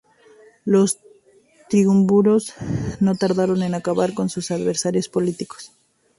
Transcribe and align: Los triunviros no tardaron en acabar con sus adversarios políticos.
Los 0.65 0.97
triunviros 1.69 2.55
no 3.01 3.13
tardaron 3.15 3.61
en 3.61 3.75
acabar 3.75 4.15
con 4.15 4.29
sus 4.29 4.49
adversarios 4.49 5.09
políticos. 5.09 5.73